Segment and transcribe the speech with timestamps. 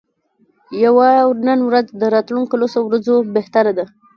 [0.83, 1.09] یوه
[1.47, 3.85] نن ورځ د راتلونکو لسو ورځو بهتره ده.